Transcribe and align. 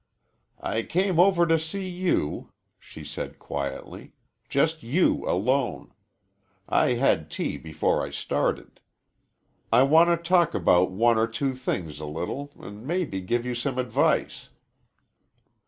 "I 0.63 0.81
came 0.81 1.19
over 1.19 1.45
to 1.45 1.59
see 1.59 1.87
you," 1.87 2.51
she 2.79 3.03
said 3.03 3.37
quietly, 3.37 4.13
"just 4.49 4.81
you 4.81 5.29
alone. 5.29 5.93
I 6.67 6.93
had 6.93 7.29
tea 7.29 7.59
before 7.59 8.03
I 8.03 8.09
started. 8.09 8.79
I 9.71 9.83
want 9.83 10.09
to 10.09 10.17
talk 10.17 10.55
about 10.55 10.89
one 10.89 11.19
or 11.19 11.27
two 11.27 11.53
things 11.53 11.99
a 11.99 12.07
little, 12.07 12.51
an' 12.59 12.83
mebbe 12.87 13.11
to 13.11 13.21
give 13.21 13.45
you 13.45 13.53
some 13.53 13.77
advice." 13.77 14.49